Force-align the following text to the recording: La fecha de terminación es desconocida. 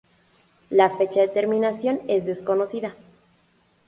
La 0.71 0.89
fecha 0.97 1.21
de 1.21 1.27
terminación 1.27 1.99
es 2.07 2.25
desconocida. 2.25 2.95